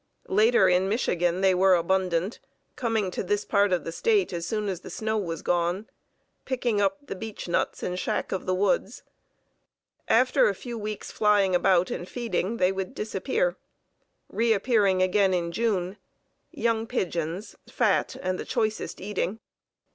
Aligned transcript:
Later, 0.29 0.67
in 0.67 0.89
Michigan, 0.89 1.41
they 1.41 1.53
were 1.53 1.75
abundant, 1.75 2.39
coming 2.75 3.11
to 3.11 3.21
this 3.21 3.45
part 3.45 3.71
of 3.71 3.83
the 3.83 3.91
State 3.91 4.33
as 4.33 4.47
soon 4.47 4.67
as 4.67 4.79
the 4.81 4.89
snow 4.89 5.15
was 5.19 5.43
gone, 5.43 5.87
picking 6.43 6.81
up 6.81 7.05
the 7.05 7.13
beech 7.13 7.47
nuts 7.47 7.83
and 7.83 7.99
"shack" 7.99 8.31
of 8.31 8.47
the 8.47 8.55
woods. 8.55 9.03
After 10.07 10.49
a 10.49 10.55
few 10.55 10.75
weeks' 10.75 11.11
flying 11.11 11.53
about 11.53 11.91
and 11.91 12.09
feeding 12.09 12.57
they 12.57 12.71
would 12.71 12.95
disappear; 12.95 13.57
reappearing 14.27 15.03
again 15.03 15.35
in 15.35 15.51
June, 15.51 15.97
young 16.49 16.87
pigeons, 16.87 17.55
fat, 17.69 18.15
and 18.23 18.39
the 18.39 18.43
choicest 18.45 18.99
eating. 18.99 19.39